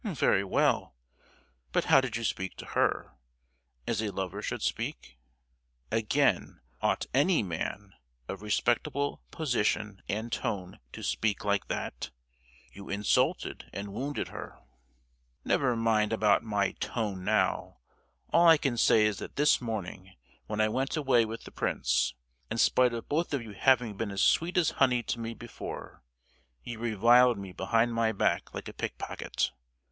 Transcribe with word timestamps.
"Very 0.03 0.43
well. 0.43 0.95
But 1.71 1.83
how 1.85 2.01
did 2.01 2.17
you 2.17 2.23
speak 2.23 2.57
to 2.57 2.65
her? 2.65 3.11
As 3.85 4.01
a 4.01 4.09
lover 4.11 4.41
should 4.41 4.63
speak? 4.63 5.19
Again, 5.91 6.59
ought 6.81 7.05
any 7.13 7.43
man 7.43 7.93
of 8.27 8.41
respectable 8.41 9.21
position 9.29 10.01
and 10.09 10.31
tone 10.31 10.79
to 10.93 11.03
speak 11.03 11.45
like 11.45 11.67
that? 11.67 12.09
You 12.73 12.89
insulted 12.89 13.69
and 13.71 13.93
wounded 13.93 14.29
her!" 14.29 14.57
"Never 15.45 15.75
mind 15.75 16.13
about 16.13 16.41
my 16.41 16.71
'tone' 16.79 17.23
now! 17.23 17.77
All 18.33 18.47
I 18.47 18.57
can 18.57 18.77
say 18.77 19.05
is 19.05 19.19
that 19.19 19.35
this 19.35 19.61
morning, 19.61 20.15
when 20.47 20.59
I 20.59 20.67
went 20.67 20.97
away 20.97 21.25
with 21.25 21.43
the 21.43 21.51
prince, 21.51 22.15
in 22.49 22.57
spite 22.57 22.91
of 22.95 23.07
both 23.07 23.35
of 23.35 23.43
you 23.43 23.51
having 23.51 23.97
been 23.97 24.09
as 24.09 24.23
sweet 24.23 24.57
as 24.57 24.71
honey 24.81 25.03
to 25.03 25.19
me 25.19 25.35
before, 25.35 26.01
you 26.63 26.79
reviled 26.79 27.37
me 27.37 27.51
behind 27.51 27.93
my 27.93 28.11
back 28.11 28.51
like 28.55 28.67
a 28.67 28.73
pickpocket! 28.73 29.51